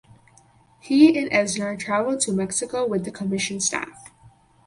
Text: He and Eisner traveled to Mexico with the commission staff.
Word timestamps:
He 0.79 1.15
and 1.15 1.31
Eisner 1.31 1.77
traveled 1.77 2.21
to 2.21 2.31
Mexico 2.31 2.87
with 2.87 3.05
the 3.05 3.11
commission 3.11 3.59
staff. 3.59 4.09